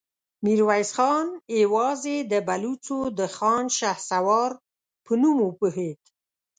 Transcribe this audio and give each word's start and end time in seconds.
ميرويس 0.43 0.89
خان 0.97 1.27
يواځې 1.63 2.17
د 2.31 2.33
بلوڅو 2.47 2.99
د 3.17 3.19
خان 3.35 3.63
شهسوار 3.77 4.51
په 5.05 5.11
نوم 5.21 5.37
وپوهېد. 5.43 5.99